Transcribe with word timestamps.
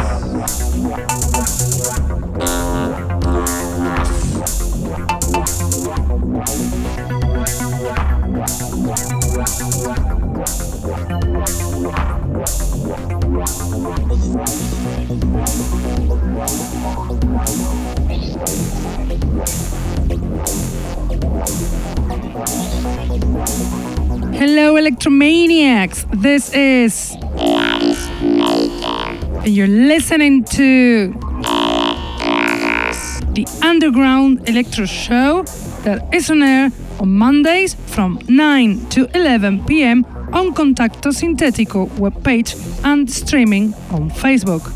Electromaniacs. 24.86 26.06
This 26.22 26.54
is. 26.54 27.16
And 29.42 29.48
you're 29.48 29.66
listening 29.66 30.44
to. 30.44 31.12
The 33.34 33.46
Underground 33.62 34.48
Electro 34.48 34.86
Show 34.86 35.42
that 35.82 36.14
is 36.14 36.30
on 36.30 36.42
air 36.42 36.70
on 37.00 37.10
Mondays 37.10 37.74
from 37.74 38.20
9 38.28 38.86
to 38.90 39.10
11 39.12 39.64
pm 39.64 40.04
on 40.32 40.54
Contacto 40.54 41.10
Sintetico 41.10 41.88
webpage 41.98 42.54
and 42.84 43.10
streaming 43.10 43.74
on 43.90 44.08
Facebook. 44.08 44.75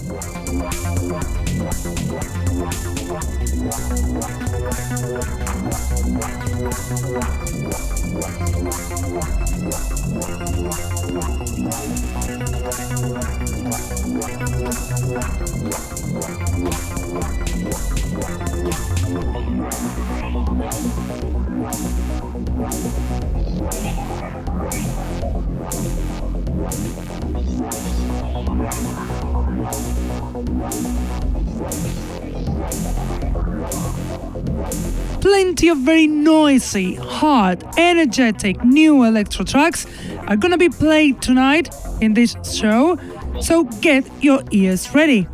Very 35.81 36.07
noisy, 36.07 36.95
hard, 36.95 37.63
energetic 37.77 38.63
new 38.63 39.03
electro 39.03 39.43
tracks 39.43 39.85
are 40.27 40.35
gonna 40.35 40.57
be 40.57 40.69
played 40.69 41.21
tonight 41.21 41.73
in 42.01 42.13
this 42.13 42.35
show, 42.43 42.97
so 43.39 43.63
get 43.81 44.03
your 44.21 44.41
ears 44.51 44.93
ready. 44.93 45.27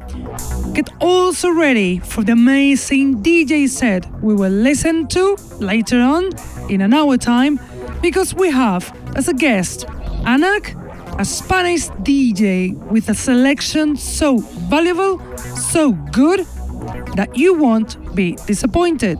Get 0.73 0.89
also 1.01 1.49
ready 1.49 1.99
for 1.99 2.23
the 2.23 2.31
amazing 2.31 3.21
DJ 3.21 3.67
set 3.67 4.05
we 4.21 4.33
will 4.33 4.51
listen 4.51 5.07
to 5.07 5.37
later 5.59 5.99
on 5.99 6.29
in 6.69 6.81
an 6.81 6.93
hour 6.93 7.17
time 7.17 7.59
because 8.01 8.33
we 8.33 8.49
have 8.49 8.95
as 9.15 9.27
a 9.27 9.33
guest 9.33 9.85
Anak, 10.25 10.75
a 11.19 11.25
Spanish 11.25 11.87
DJ 12.03 12.75
with 12.91 13.09
a 13.09 13.15
selection 13.15 13.95
so 13.95 14.37
valuable, 14.69 15.19
so 15.37 15.91
good 16.11 16.45
that 17.15 17.29
you 17.35 17.53
won't 17.55 17.97
be 18.15 18.37
disappointed. 18.45 19.19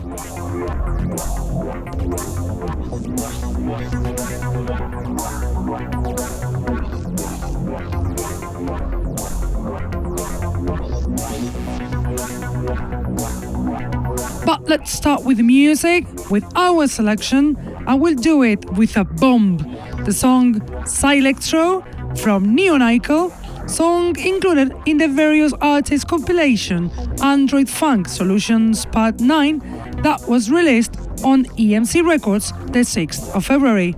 But 14.47 14.63
let's 14.69 14.93
start 14.93 15.25
with 15.25 15.41
music, 15.41 16.05
with 16.31 16.45
our 16.55 16.87
selection, 16.87 17.57
and 17.85 17.99
we'll 17.99 18.15
do 18.15 18.43
it 18.43 18.63
with 18.77 18.95
a 18.95 19.03
bomb. 19.03 19.57
The 20.05 20.13
song 20.13 20.61
Psylectro 20.85 21.83
from 22.17 22.55
Neonicle, 22.55 23.69
song 23.69 24.17
included 24.17 24.73
in 24.85 24.99
the 24.99 25.09
various 25.09 25.51
artists 25.59 26.05
compilation 26.05 26.89
Android 27.21 27.67
Funk 27.67 28.07
Solutions 28.07 28.85
Part 28.85 29.19
9 29.19 29.59
that 30.03 30.25
was 30.29 30.49
released 30.49 30.95
on 31.25 31.43
EMC 31.57 32.07
Records 32.07 32.53
the 32.67 32.85
6th 32.85 33.35
of 33.35 33.45
February. 33.45 33.95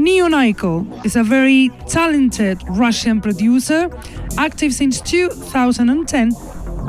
Neonicle 0.00 1.04
is 1.04 1.16
a 1.16 1.22
very 1.22 1.68
talented 1.86 2.62
Russian 2.66 3.20
producer, 3.20 3.90
active 4.38 4.72
since 4.72 5.02
2010 5.02 6.32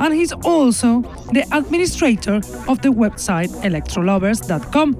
and 0.00 0.14
he's 0.14 0.32
also 0.44 1.02
the 1.32 1.44
administrator 1.52 2.36
of 2.68 2.80
the 2.82 2.88
website 2.88 3.48
electrolovers.com. 3.62 4.96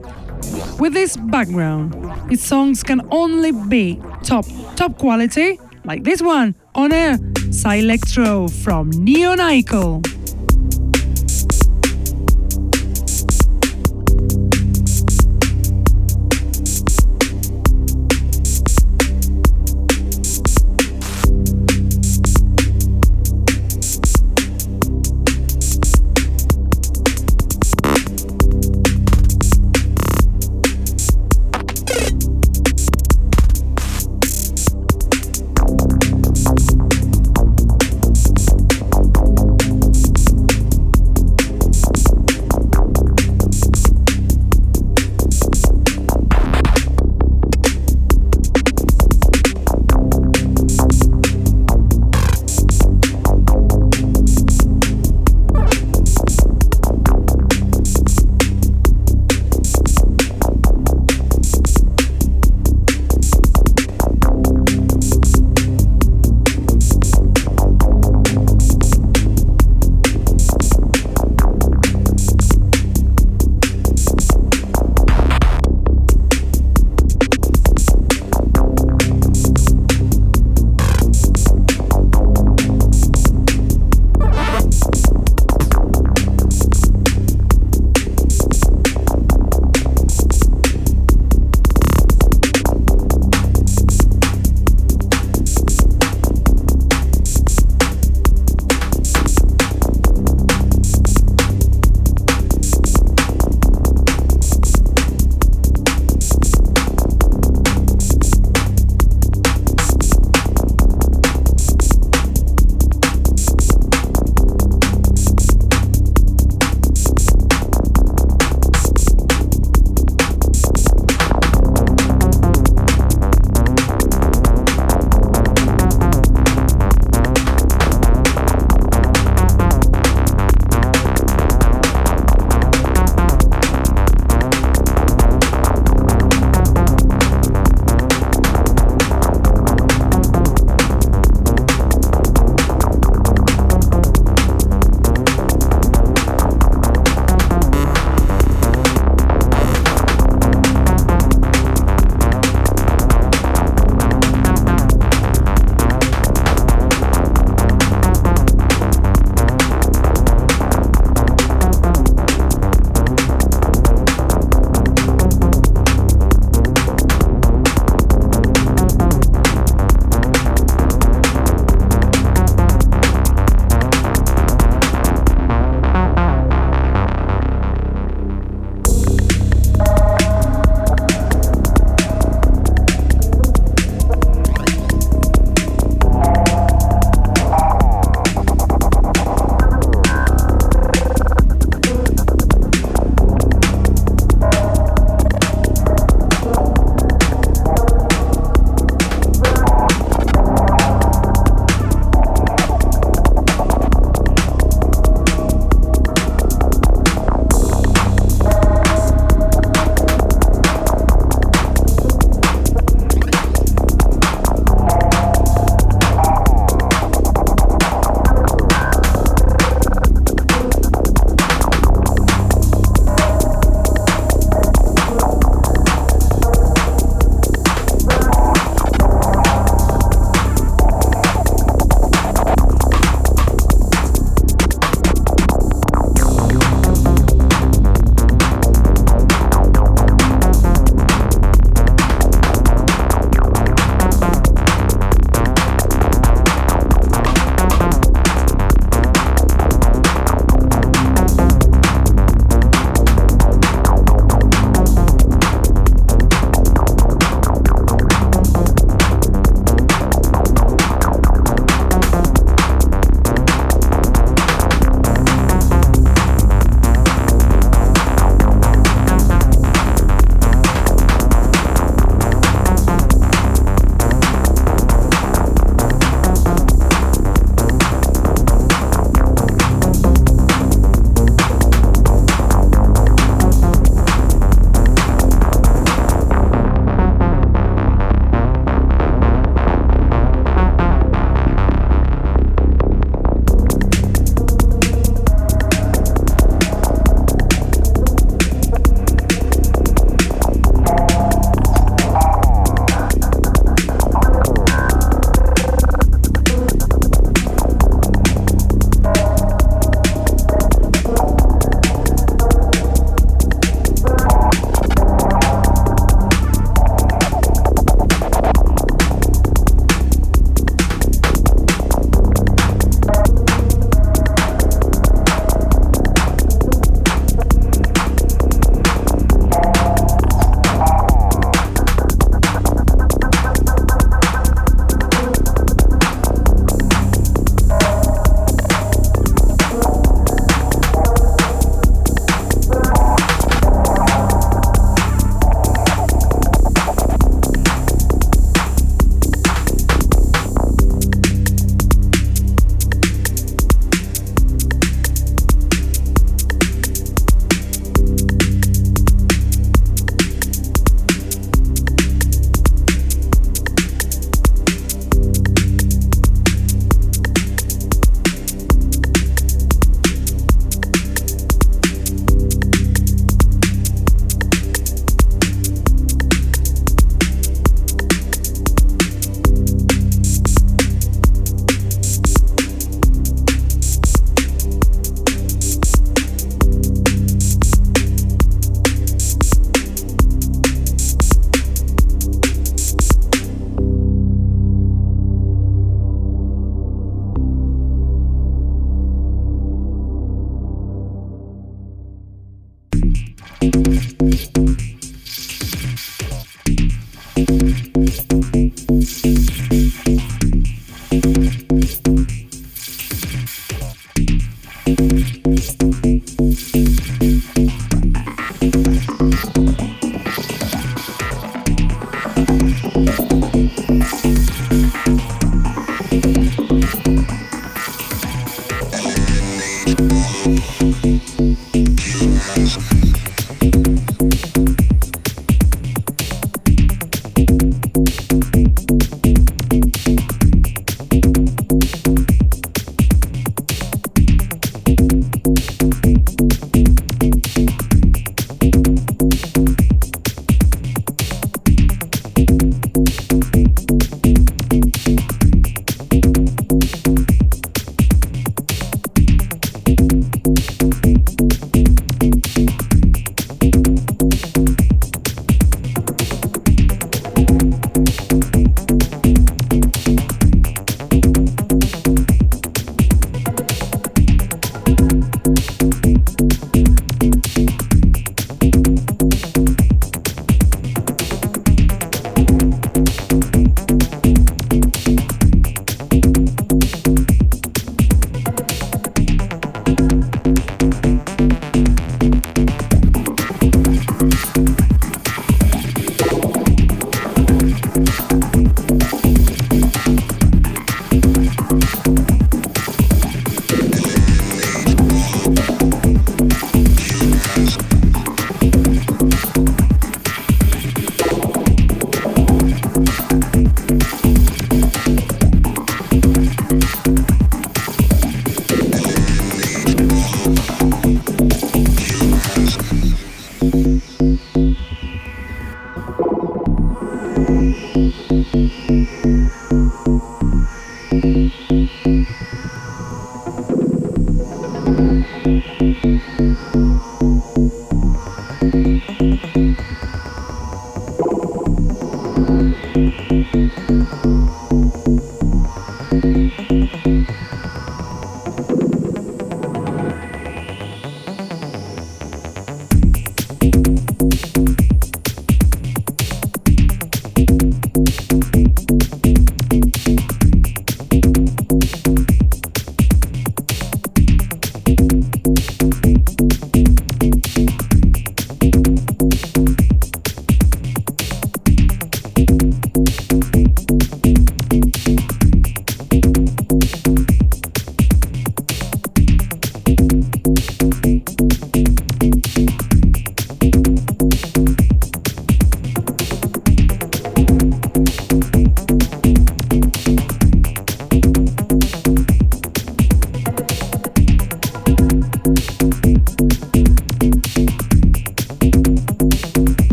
With 0.79 0.93
this 0.93 1.17
background, 1.17 1.95
his 2.31 2.43
songs 2.43 2.83
can 2.83 3.07
only 3.11 3.53
be 3.53 4.01
top, 4.23 4.45
top 4.77 4.99
quality, 4.99 5.59
like 5.85 6.05
this 6.05 6.21
one 6.23 6.55
on 6.75 6.93
air, 6.93 7.17
Psylectro 7.51 8.51
from 8.63 8.91
Neonicle. 8.93 10.12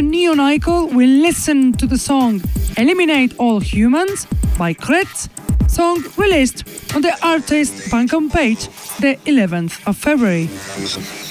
Neonicle, 0.00 0.92
we 0.94 1.06
listen 1.06 1.74
to 1.74 1.86
the 1.86 1.98
song 1.98 2.40
Eliminate 2.78 3.38
All 3.38 3.60
Humans 3.60 4.26
by 4.56 4.72
Kretz, 4.72 5.28
song 5.70 6.02
released 6.16 6.64
on 6.94 7.02
the 7.02 7.14
artist 7.22 7.74
Bandcamp 7.90 8.32
page 8.32 8.68
the 9.00 9.16
11th 9.26 9.86
of 9.86 9.98
February. 9.98 10.46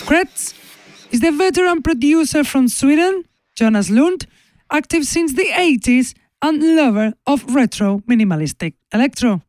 Kretz 0.06 0.54
is 1.12 1.22
the 1.22 1.32
veteran 1.32 1.82
producer 1.82 2.44
from 2.44 2.68
Sweden, 2.68 3.24
Jonas 3.56 3.90
Lund, 3.90 4.28
active 4.72 5.06
since 5.06 5.34
the 5.34 5.48
80s 5.56 6.14
and 6.44 6.76
lover 6.76 7.14
of 7.26 7.56
retro 7.56 8.00
minimalistic 8.08 8.74
electro. 8.94 9.42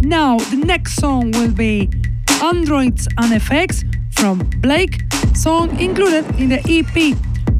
Now, 0.00 0.36
the 0.36 0.62
next 0.62 0.96
song 0.96 1.30
will 1.32 1.52
be 1.52 1.88
Androids 2.42 3.08
and 3.16 3.32
Effects 3.32 3.84
from 4.10 4.38
Blake 4.60 5.02
song 5.36 5.78
included 5.80 6.24
in 6.38 6.48
the 6.48 6.60
EP 6.68 7.16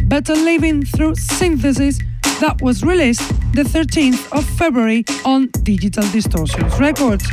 Better 0.08 0.34
Living 0.34 0.84
Through 0.84 1.14
Synthesis 1.14 1.98
that 2.40 2.60
was 2.60 2.82
released 2.82 3.26
the 3.54 3.62
13th 3.62 4.30
of 4.36 4.44
February 4.44 5.04
on 5.24 5.48
Digital 5.62 6.02
Distortions 6.10 6.78
Records. 6.78 7.24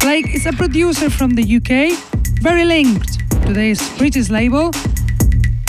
Blake 0.00 0.34
is 0.34 0.46
a 0.46 0.52
producer 0.52 1.10
from 1.10 1.30
the 1.30 1.42
UK, 1.56 1.98
very 2.40 2.64
linked 2.64 3.18
to 3.46 3.52
this 3.52 3.80
British 3.98 4.28
label, 4.30 4.70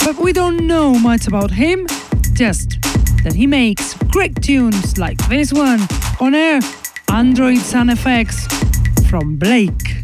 but 0.04 0.16
we 0.18 0.32
don't 0.32 0.66
know 0.66 0.94
much 0.94 1.26
about 1.26 1.50
him, 1.50 1.86
just 2.34 2.80
that 3.22 3.34
he 3.34 3.46
makes 3.46 3.94
great 4.12 4.40
tunes 4.42 4.98
like 4.98 5.18
this 5.28 5.52
one 5.52 5.80
on 6.20 6.34
air 6.34 6.60
Android 7.10 7.58
Sound 7.58 7.90
Effects 7.90 8.46
from 9.08 9.36
Blake. 9.36 10.03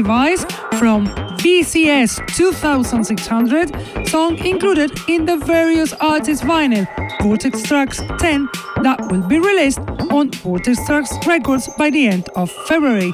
Device 0.00 0.46
from 0.78 1.08
VCS 1.44 2.26
2600, 2.34 4.08
song 4.08 4.38
included 4.38 4.90
in 5.08 5.26
the 5.26 5.36
various 5.36 5.92
artists 6.00 6.42
vinyl 6.42 6.86
Vortex 7.22 7.62
Tracks 7.62 8.00
10 8.18 8.48
that 8.82 8.98
will 9.10 9.20
be 9.28 9.38
released 9.38 9.80
on 10.10 10.30
Vortex 10.30 10.78
Tracks 10.86 11.12
Records 11.26 11.68
by 11.76 11.90
the 11.90 12.06
end 12.06 12.30
of 12.34 12.50
February. 12.66 13.12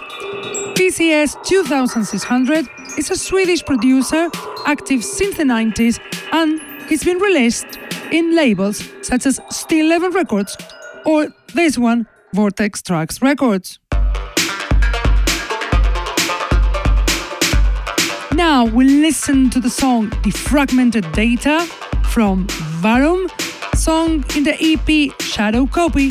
VCS 0.78 1.44
2600 1.44 2.68
is 2.96 3.10
a 3.10 3.16
Swedish 3.16 3.64
producer 3.64 4.30
active 4.64 5.02
since 5.02 5.36
the 5.38 5.42
90s 5.42 5.98
and 6.30 6.60
he's 6.88 7.02
been 7.02 7.18
released 7.18 7.66
in 8.12 8.36
labels 8.36 8.88
such 9.02 9.26
as 9.26 9.40
Steel 9.50 9.86
Level 9.86 10.10
Records 10.10 10.56
or 11.04 11.34
this 11.52 11.76
one, 11.76 12.06
Vortex 12.32 12.80
Tracks 12.80 13.20
Records. 13.20 13.80
Now 18.36 18.66
we'll 18.66 19.00
listen 19.00 19.48
to 19.48 19.60
the 19.60 19.70
song 19.70 20.10
Defragmented 20.22 21.10
Data 21.14 21.66
from 22.10 22.46
Varum, 22.82 23.30
song 23.74 24.22
in 24.36 24.44
the 24.44 24.54
EP 24.60 25.18
Shadow 25.22 25.66
Copy, 25.66 26.10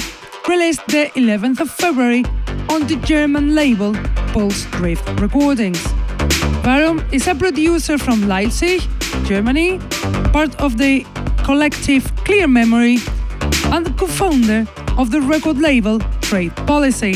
released 0.49 0.83
the 0.88 1.11
11th 1.13 1.59
of 1.59 1.69
February 1.69 2.25
on 2.67 2.88
the 2.88 2.95
German 3.05 3.53
label 3.53 3.93
Pulse 4.33 4.65
Drift 4.71 5.07
Recordings. 5.21 5.77
Varum 6.63 7.05
is 7.13 7.27
a 7.27 7.35
producer 7.35 7.99
from 7.99 8.27
Leipzig, 8.27 8.81
Germany, 9.25 9.77
part 10.33 10.59
of 10.59 10.79
the 10.79 11.05
collective 11.43 12.11
Clear 12.25 12.47
Memory, 12.47 12.97
and 13.65 13.85
the 13.85 13.93
co-founder 13.95 14.65
of 14.97 15.11
the 15.11 15.21
record 15.21 15.59
label 15.59 15.99
Trade 16.21 16.55
Policy. 16.65 17.13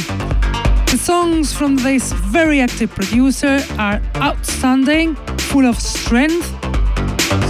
The 0.92 0.98
songs 0.98 1.54
from 1.54 1.76
this 1.76 2.12
very 2.14 2.62
active 2.62 2.90
producer 2.90 3.60
are 3.78 4.02
outstanding, 4.16 5.16
full 5.38 5.66
of 5.66 5.80
strength. 5.80 6.48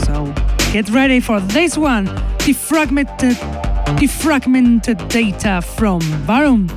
So 0.05 0.33
get 0.73 0.89
ready 0.89 1.21
for 1.21 1.39
this 1.39 1.77
one 1.77 2.07
defragmented, 2.39 3.35
defragmented 3.97 5.07
data 5.07 5.61
from 5.61 6.01
Varum. 6.27 6.67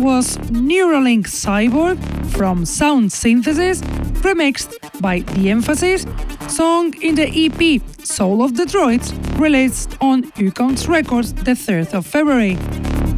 Was 0.00 0.38
Neuralink 0.48 1.26
Cyborg 1.26 1.98
from 2.32 2.64
Sound 2.64 3.12
Synthesis, 3.12 3.82
remixed 4.22 4.72
by 5.00 5.20
The 5.20 5.50
Emphasis, 5.50 6.06
song 6.48 6.94
in 7.02 7.14
the 7.14 7.28
EP 7.28 7.82
Soul 8.04 8.42
of 8.42 8.56
the 8.56 8.64
Droids, 8.64 9.12
released 9.38 9.96
on 10.00 10.24
Ukons 10.32 10.88
Records 10.88 11.34
the 11.34 11.52
3rd 11.52 11.94
of 11.94 12.06
February. 12.06 12.56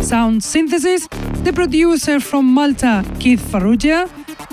Sound 0.03 0.43
Synthesis, 0.43 1.07
the 1.45 1.53
producer 1.53 2.19
from 2.19 2.47
Malta, 2.53 3.05
Keith 3.21 3.41
Farrugia, 3.41 4.11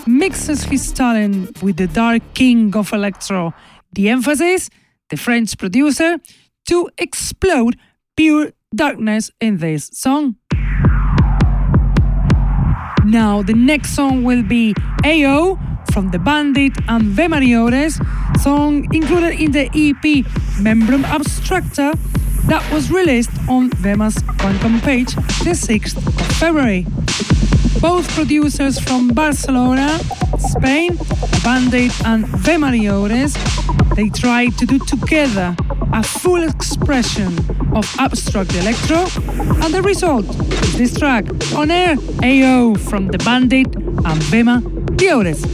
mixes 0.07 0.63
his 0.63 0.91
talent 0.91 1.61
with 1.63 1.77
the 1.77 1.87
Dark 1.87 2.21
King 2.33 2.75
of 2.75 2.93
Electro, 2.93 3.53
The 3.93 4.09
Emphasis, 4.09 4.69
the 5.09 5.17
French 5.17 5.57
producer, 5.57 6.19
to 6.67 6.89
explode 6.97 7.77
pure 8.15 8.51
darkness 8.75 9.31
in 9.41 9.57
this 9.57 9.89
song. 9.93 10.35
Now, 13.09 13.41
the 13.41 13.53
next 13.53 13.95
song 13.95 14.23
will 14.23 14.43
be 14.43 14.75
AO 15.03 15.57
from 15.91 16.11
the 16.11 16.19
Bandit 16.19 16.73
and 16.87 17.05
V 17.05 17.23
Mariores, 17.23 17.99
song 18.39 18.85
included 18.93 19.41
in 19.41 19.51
the 19.51 19.65
EP 19.65 20.23
Membrum 20.61 21.03
Abstracta 21.05 21.97
that 22.47 22.63
was 22.71 22.91
released 22.91 23.31
on 23.49 23.71
Vema's 23.71 24.15
Bandcamp 24.37 24.83
page 24.83 25.15
the 25.15 25.55
6th 25.55 25.97
of 25.97 26.37
February. 26.37 26.85
Both 27.79 28.07
producers 28.13 28.79
from 28.79 29.09
Barcelona, 29.09 29.99
Spain, 30.37 30.97
Bandit 31.43 31.93
and 32.05 32.25
Mariores, 32.25 33.37
they 33.95 34.09
tried 34.09 34.57
to 34.57 34.65
do 34.65 34.79
together 34.79 35.55
a 35.93 36.03
full 36.03 36.43
expression 36.43 37.27
of 37.75 37.85
abstract 37.99 38.53
electro, 38.55 39.05
and 39.63 39.73
the 39.73 39.81
result 39.81 40.25
is 40.63 40.77
this 40.77 40.97
track 40.97 41.25
on 41.55 41.71
air 41.71 41.95
AO 42.23 42.75
from 42.75 43.07
the 43.07 43.17
Bandit 43.19 43.73
and 43.75 44.21
Vema 44.31 44.61
Diores. 44.97 45.45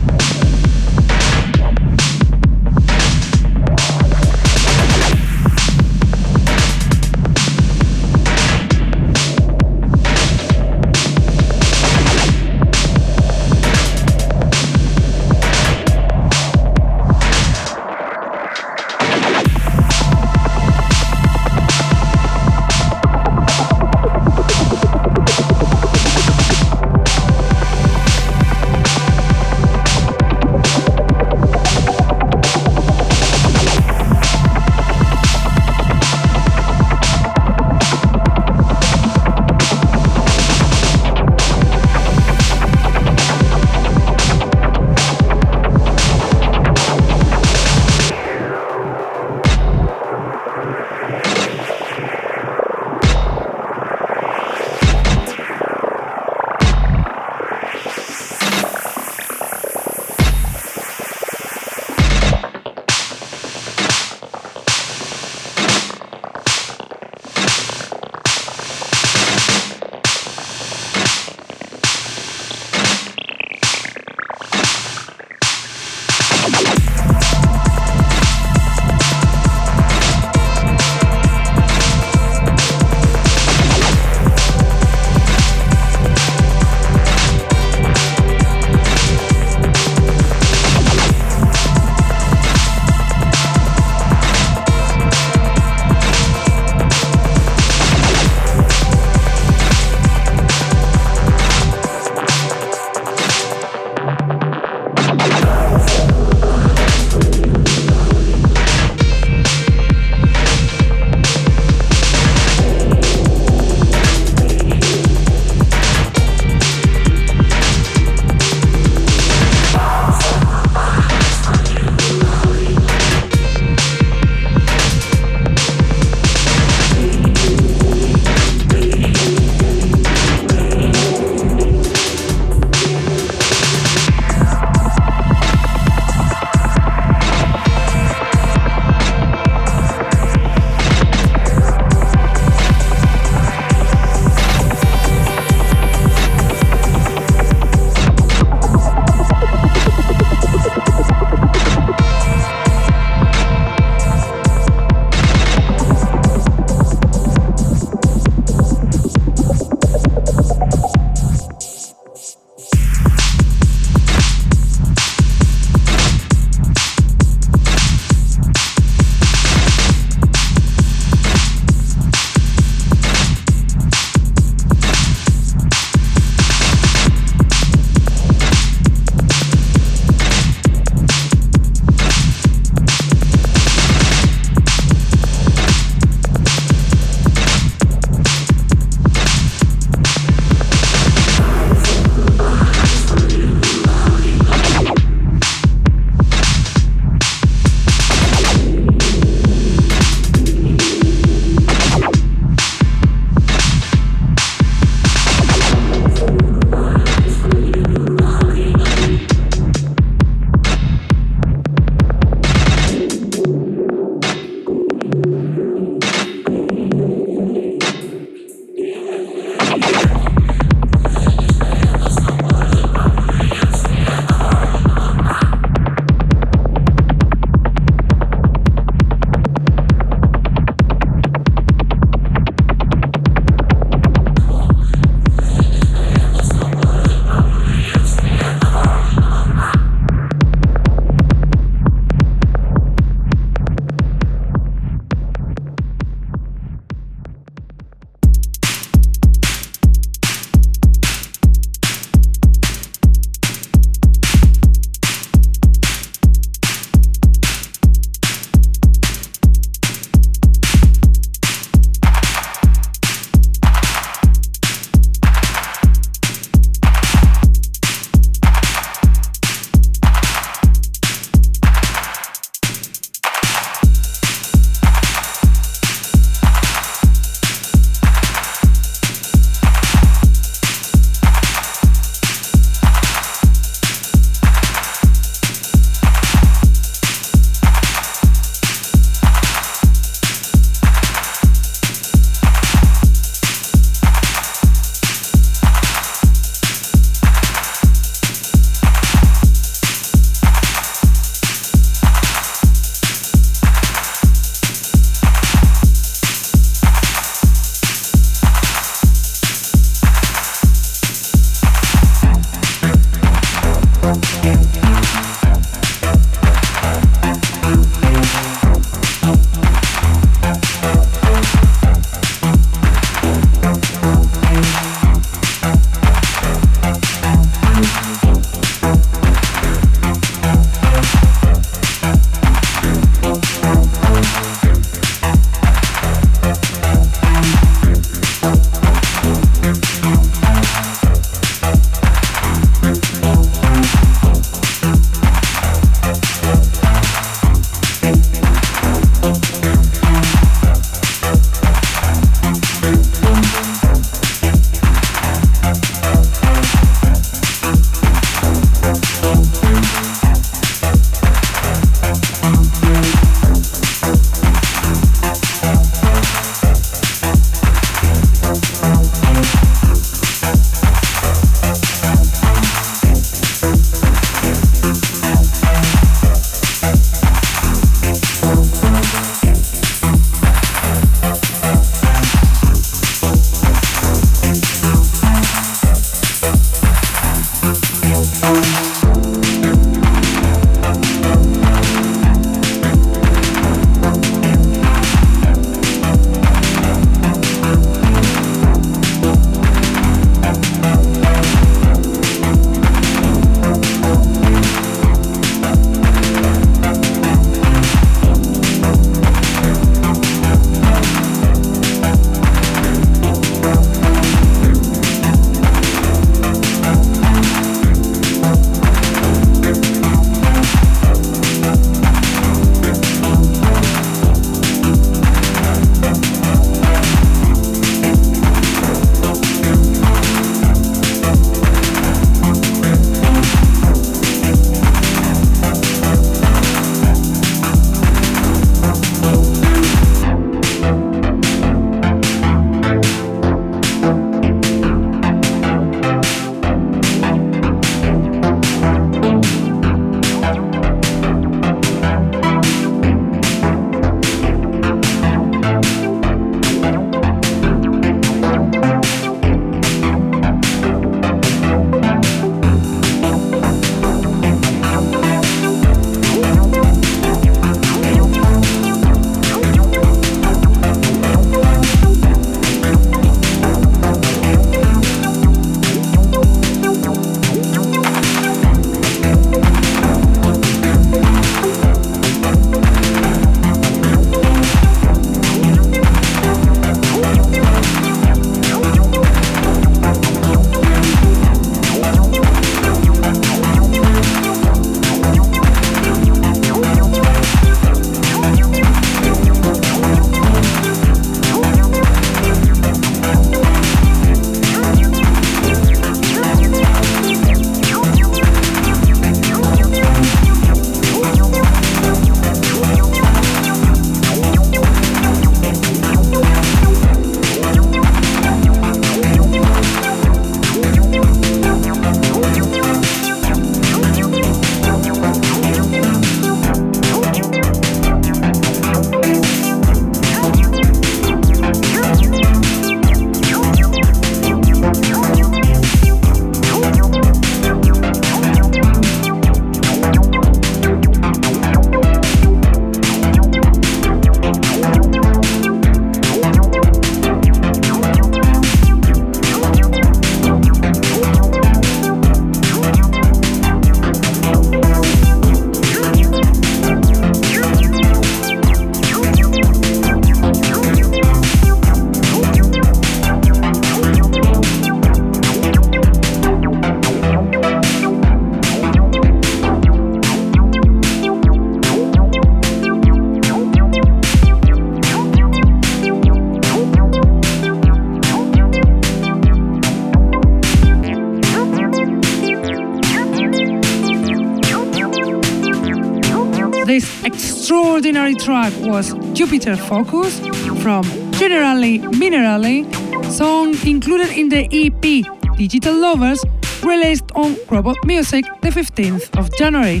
Jupiter 589.66 589.84
Focus 589.88 590.38
from 590.80 591.02
Generally 591.32 591.98
Minerali, 592.20 592.86
song 593.24 593.74
included 593.84 594.30
in 594.30 594.48
the 594.48 594.68
EP 594.70 595.26
Digital 595.56 595.92
Lovers, 595.92 596.44
released 596.84 597.24
on 597.34 597.56
Robot 597.68 597.96
Music 598.06 598.44
the 598.62 598.68
15th 598.68 599.36
of 599.36 599.52
January. 599.56 600.00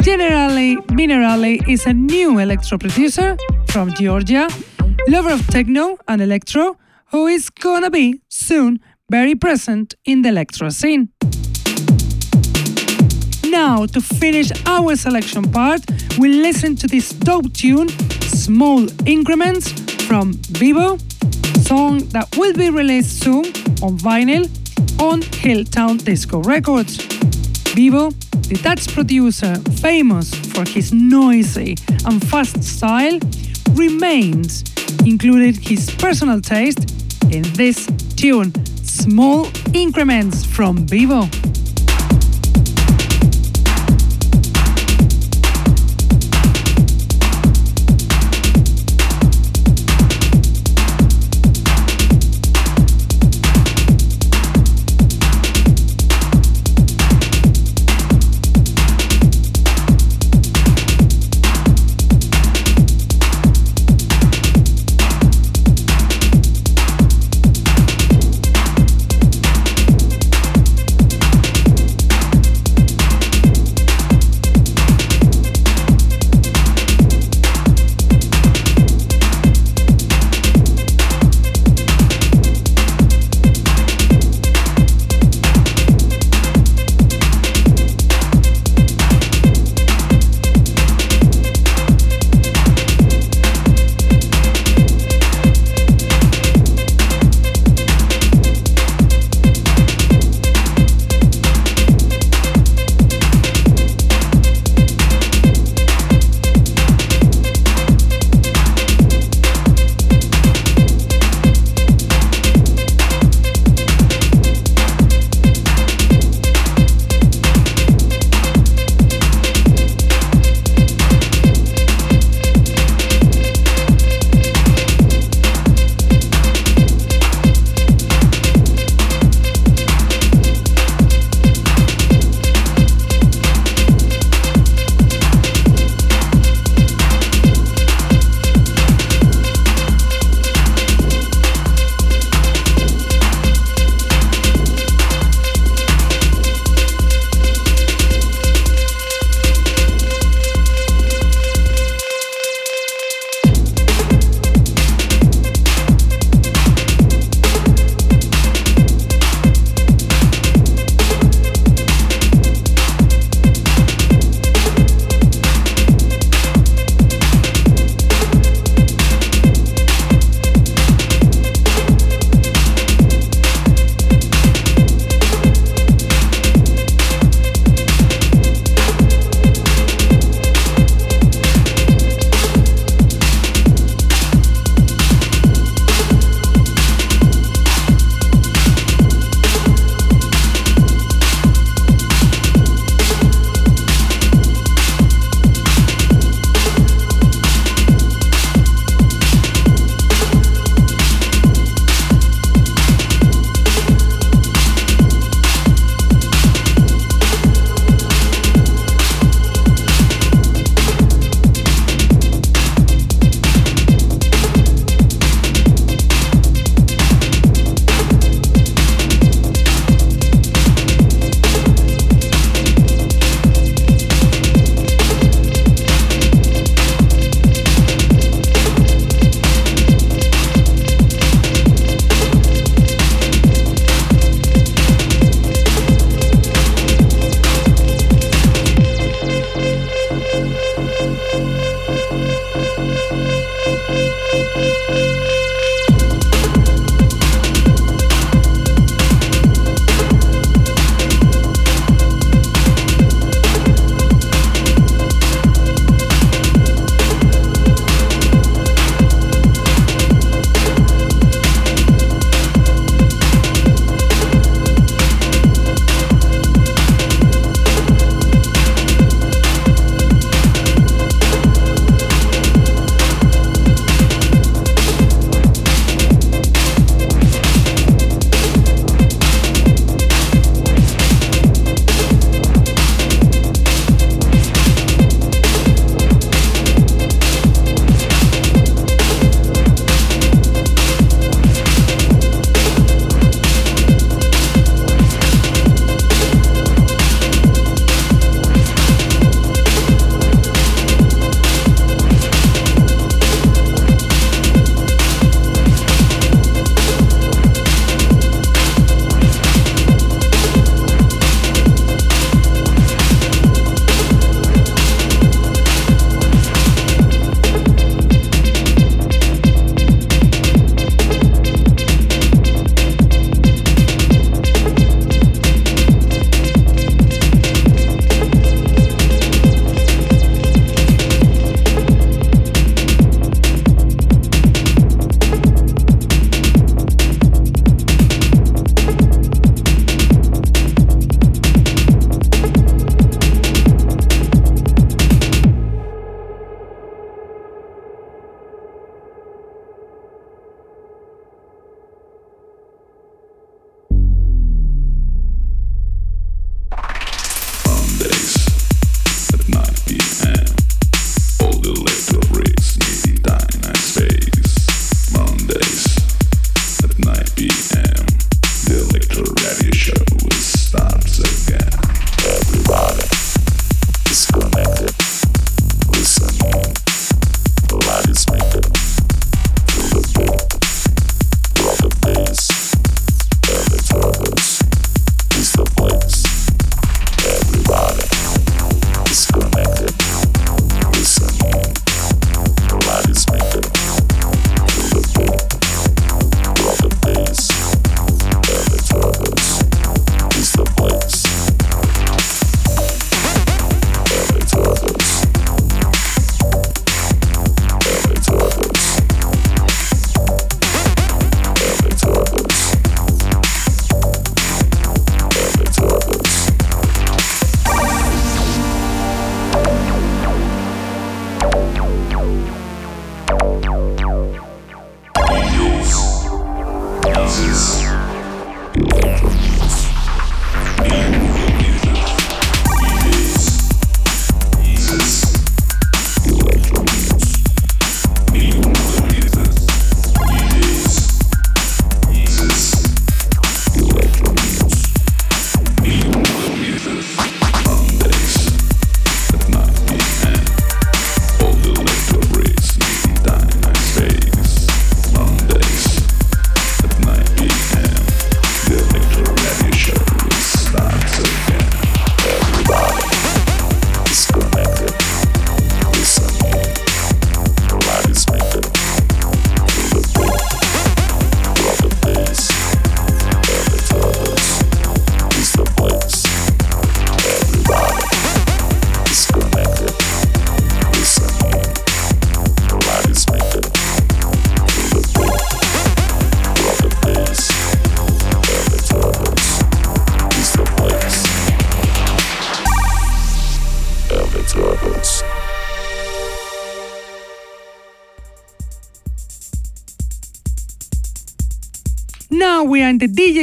Generally 0.00 0.76
Minerali 0.88 1.60
is 1.68 1.84
a 1.84 1.92
new 1.92 2.38
electro 2.38 2.78
producer 2.78 3.36
from 3.68 3.92
Georgia, 3.92 4.48
lover 5.06 5.32
of 5.32 5.46
techno 5.48 5.98
and 6.08 6.22
electro, 6.22 6.78
who 7.10 7.26
is 7.26 7.50
gonna 7.50 7.90
be 7.90 8.22
soon 8.30 8.80
very 9.10 9.34
present 9.34 9.94
in 10.06 10.22
the 10.22 10.30
electro 10.30 10.70
scene. 10.70 11.10
Now, 13.52 13.84
to 13.84 14.00
finish 14.00 14.50
our 14.64 14.96
selection 14.96 15.42
part, 15.42 15.82
we 16.18 16.28
listen 16.28 16.74
to 16.76 16.86
this 16.86 17.10
dope 17.10 17.52
tune, 17.52 17.88
Small 18.42 18.88
Increments 19.06 19.70
from 20.08 20.32
Vivo, 20.32 20.98
song 21.62 21.98
that 22.08 22.26
will 22.36 22.52
be 22.52 22.70
released 22.70 23.20
soon 23.22 23.44
on 23.80 23.96
vinyl 23.98 24.44
on 25.00 25.22
Hilltown 25.22 26.02
Disco 26.04 26.42
Records. 26.42 26.96
Vivo 27.76 28.10
the 28.48 28.58
Dutch 28.60 28.88
producer, 28.88 29.54
famous 29.80 30.34
for 30.34 30.64
his 30.68 30.92
noisy 30.92 31.76
and 32.04 32.20
fast 32.28 32.64
style, 32.64 33.20
remains 33.74 34.64
included 35.06 35.56
his 35.56 35.88
personal 35.94 36.40
taste 36.40 36.90
in 37.32 37.44
this 37.54 37.86
tune, 38.16 38.52
Small 38.82 39.46
Increments 39.72 40.44
from 40.44 40.84
Vivo. 40.88 41.28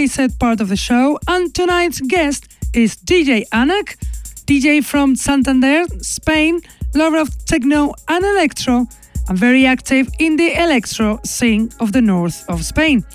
Set 0.10 0.38
part 0.40 0.60
of 0.60 0.68
the 0.70 0.76
show, 0.76 1.20
and 1.28 1.54
tonight's 1.54 2.02
guest 2.02 2.48
is 2.74 2.96
DJ 2.98 3.44
Anak, 3.52 3.98
DJ 4.46 4.84
from 4.84 5.16
Santander, 5.16 5.86
Spain, 6.02 6.62
lover 6.96 7.20
of 7.20 7.30
techno 7.46 7.94
and 8.08 8.26
electro, 8.26 8.88
and 9.28 9.38
very 9.38 9.66
active 9.66 10.10
in 10.18 10.36
the 10.36 10.60
electro 10.62 11.20
scene 11.24 11.70
of 11.80 11.92
the 11.92 12.02
north 12.02 12.44
of 12.50 12.66
Spain. 12.66 13.06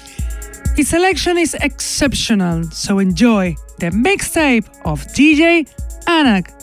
His 0.76 0.88
selection 0.88 1.36
is 1.36 1.54
exceptional, 1.54 2.64
so 2.70 2.98
enjoy 2.98 3.56
the 3.78 3.90
mixtape 3.90 4.66
of 4.84 5.04
DJ 5.08 5.68
Anak. 6.06 6.53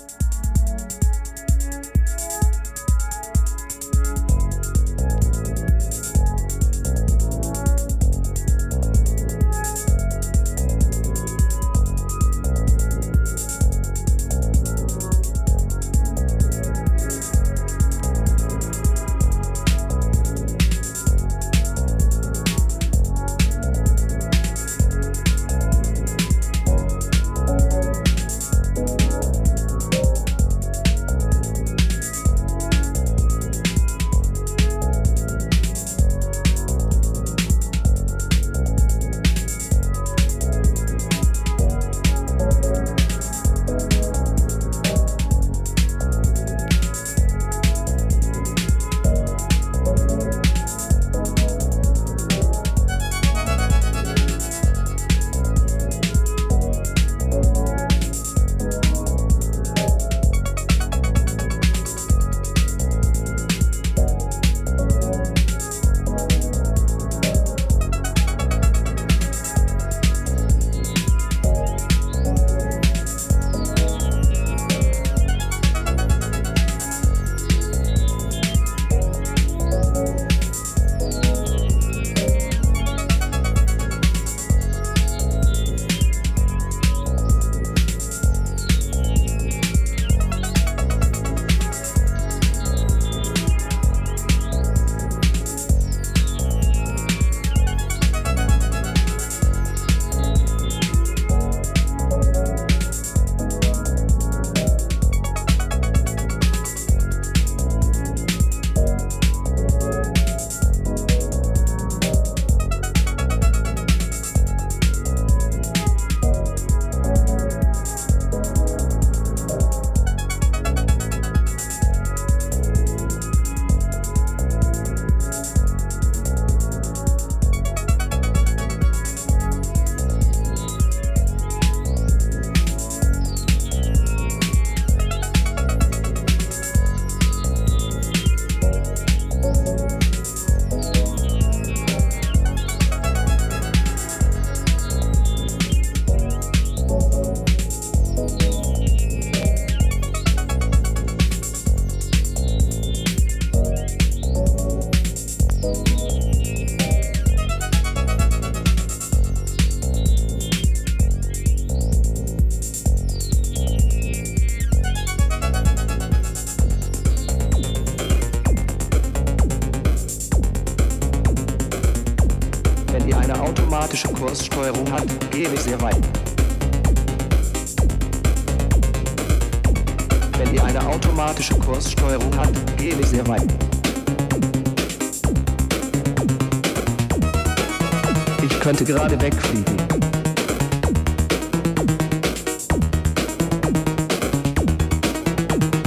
Gerade 189.02 189.20
wegfliegen. 189.20 189.78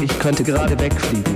Ich 0.02 0.18
könnte 0.18 0.42
gerade 0.42 0.76
wegfliegen. 0.80 1.33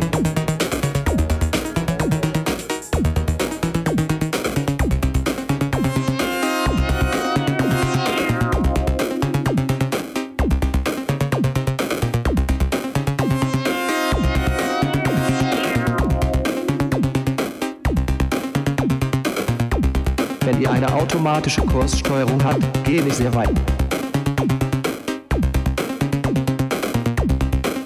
Automatische 21.19 21.63
Kurssteuerung 21.63 22.45
hat, 22.45 22.59
gehe 22.85 23.03
ich 23.03 23.15
sehr 23.15 23.35
weit. 23.35 23.51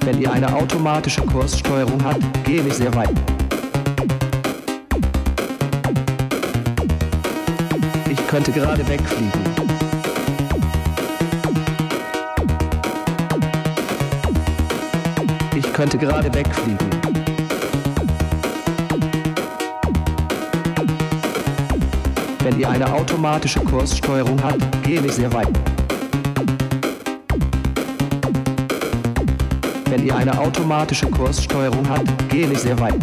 Wenn 0.05 0.21
ihr 0.21 0.31
eine 0.31 0.55
automatische 0.55 1.23
Kurssteuerung 1.23 2.05
habt, 2.05 2.23
gehe 2.45 2.61
ich 2.61 2.75
sehr 2.75 2.95
weit. 2.95 3.09
Ich 8.11 8.27
könnte 8.27 8.53
gerade 8.53 8.87
wegfliegen. 8.87 9.41
Ich 15.55 15.73
könnte 15.73 15.97
gerade 15.97 16.35
wegfliegen. 16.35 17.12
Wenn 22.53 22.61
ihr 22.61 22.69
eine 22.69 22.93
automatische 22.93 23.61
Kurssteuerung 23.61 24.39
habt, 24.43 24.61
gehe 24.83 25.01
ich 25.01 25.13
sehr 25.15 25.33
weit. 25.33 25.49
Wenn 29.89 30.07
ihr 30.07 30.15
eine 30.15 30.39
automatische 30.39 31.07
Kurssteuerung 31.07 31.89
habt, 31.89 32.29
gehe 32.29 32.47
ich 32.53 32.59
sehr 32.59 32.79
weit. 32.79 33.01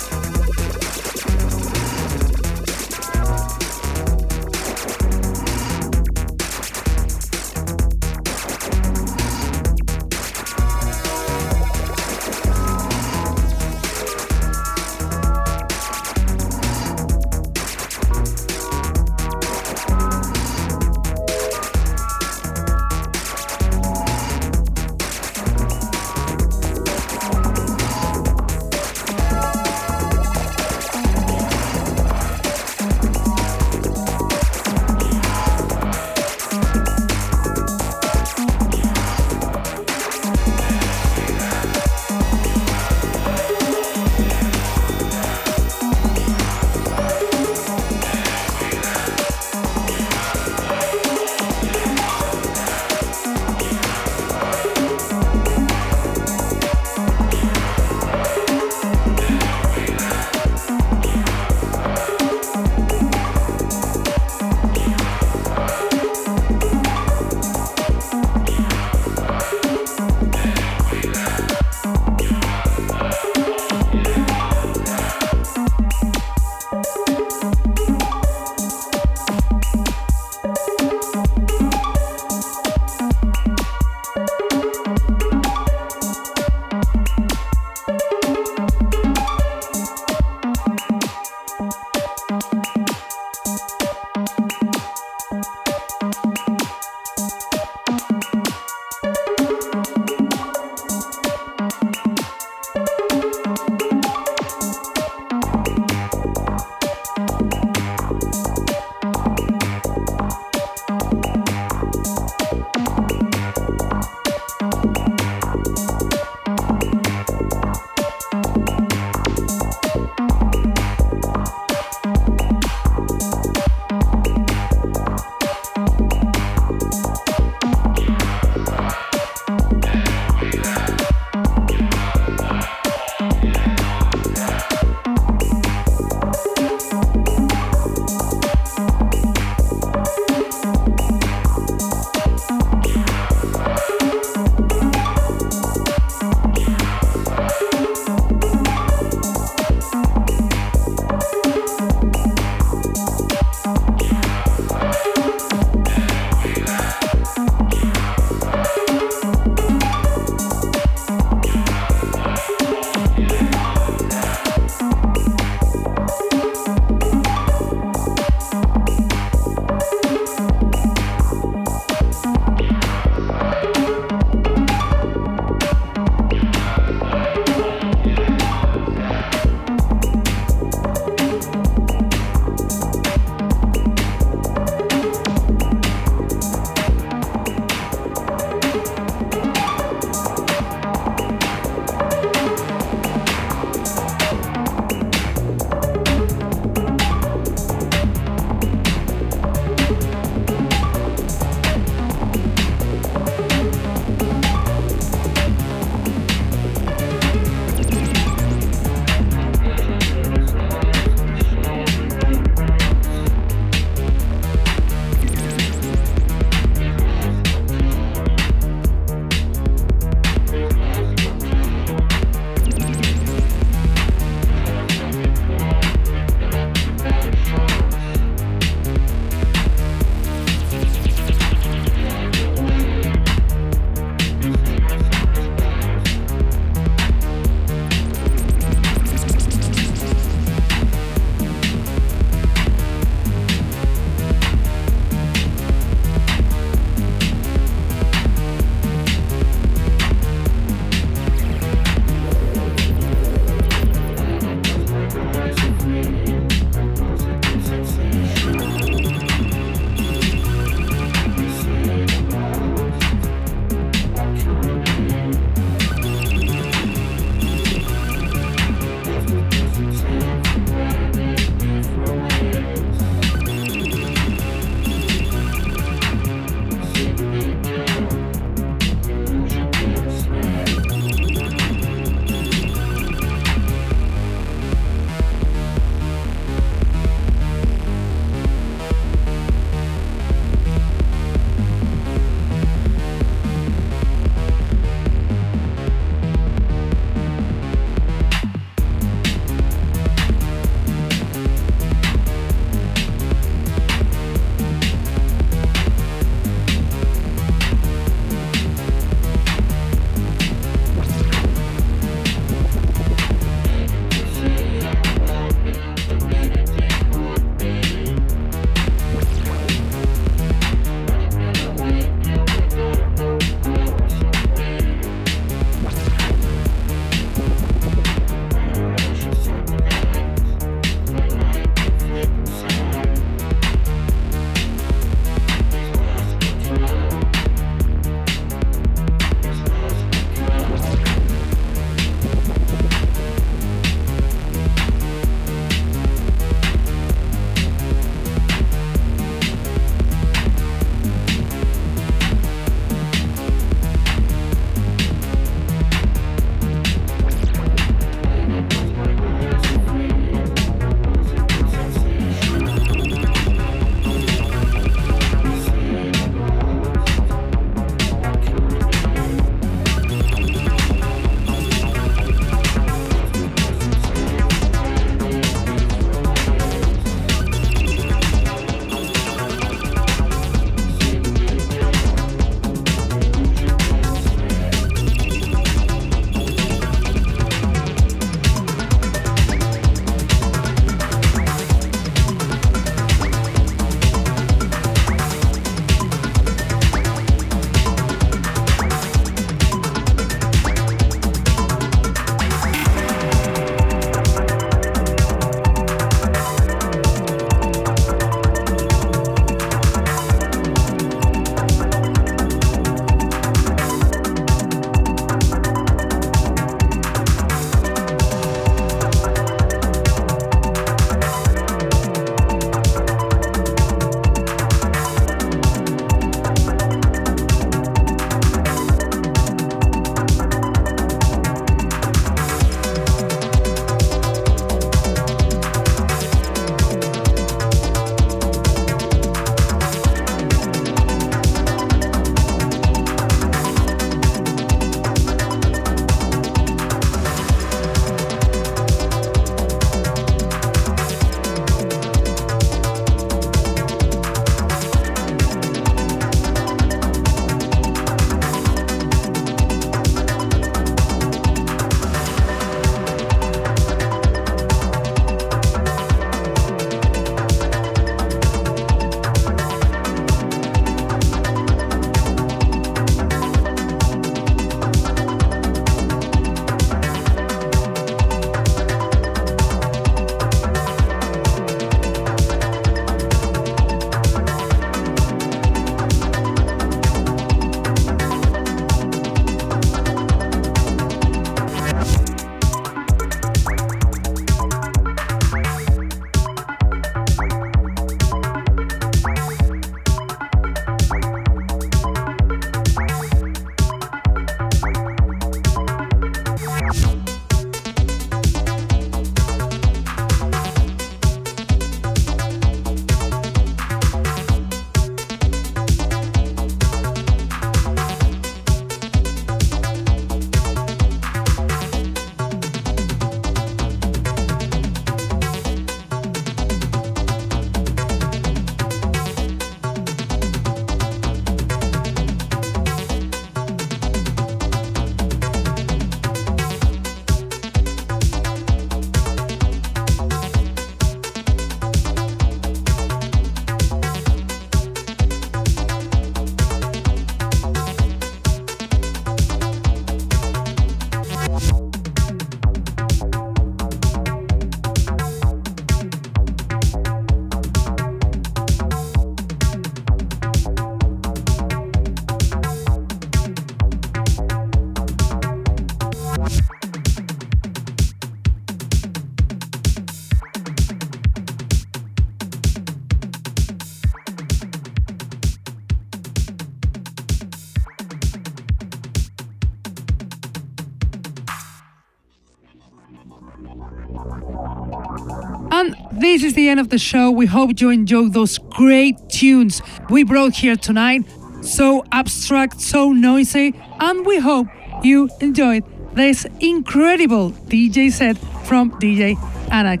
This 586.16 586.44
is 586.44 586.54
the 586.54 586.68
end 586.68 586.78
of 586.78 586.90
the 586.90 586.98
show. 586.98 587.32
We 587.32 587.46
hope 587.46 587.80
you 587.80 587.90
enjoyed 587.90 588.34
those 588.34 588.58
great 588.58 589.16
tunes 589.28 589.82
we 590.08 590.22
brought 590.22 590.54
here 590.54 590.76
tonight. 590.76 591.24
So 591.62 592.04
abstract, 592.12 592.80
so 592.80 593.12
noisy, 593.12 593.74
and 593.98 594.24
we 594.24 594.38
hope 594.38 594.68
you 595.02 595.28
enjoyed 595.40 595.82
this 596.14 596.46
incredible 596.60 597.50
DJ 597.50 598.12
set 598.12 598.38
from 598.64 598.92
DJ 599.00 599.36
Anak. 599.72 600.00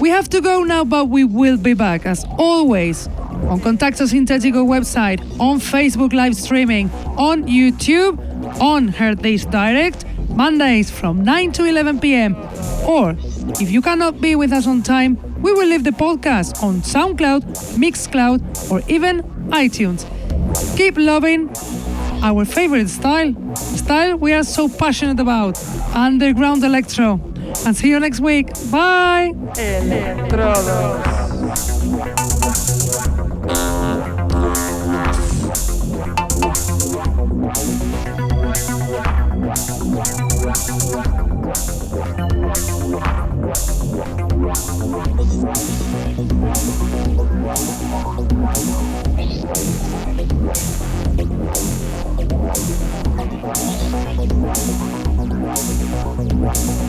We 0.00 0.08
have 0.08 0.30
to 0.30 0.40
go 0.40 0.64
now, 0.64 0.84
but 0.84 1.10
we 1.10 1.22
will 1.22 1.58
be 1.58 1.74
back 1.74 2.06
as 2.06 2.24
always 2.38 3.08
on 3.48 3.60
Contacto 3.60 4.06
Sintético 4.08 4.64
website, 4.64 5.20
on 5.38 5.60
Facebook 5.60 6.14
live 6.14 6.34
streaming, 6.34 6.90
on 7.18 7.44
YouTube, 7.44 8.18
on 8.58 8.88
Hearthis.at, 8.88 10.30
Mondays 10.30 10.90
from 10.90 11.22
9 11.22 11.52
to 11.52 11.64
11 11.66 12.00
p.m. 12.00 12.36
Or 12.86 13.14
if 13.60 13.70
you 13.70 13.82
cannot 13.82 14.18
be 14.18 14.34
with 14.34 14.50
us 14.50 14.66
on 14.66 14.82
time, 14.82 15.31
we 15.42 15.52
will 15.52 15.66
leave 15.66 15.84
the 15.84 15.90
podcast 15.90 16.62
on 16.62 16.76
SoundCloud, 16.82 17.42
Mixcloud, 17.76 18.70
or 18.70 18.82
even 18.88 19.22
iTunes. 19.50 20.06
Keep 20.76 20.96
loving 20.96 21.50
our 22.22 22.44
favorite 22.44 22.88
style, 22.88 23.34
style 23.56 24.16
we 24.16 24.32
are 24.32 24.44
so 24.44 24.68
passionate 24.68 25.18
about, 25.20 25.62
underground 25.94 26.62
electro. 26.64 27.20
And 27.66 27.76
see 27.76 27.88
you 27.90 28.00
next 28.00 28.20
week. 28.20 28.48
Bye. 28.70 29.32
Wow. 56.42 56.82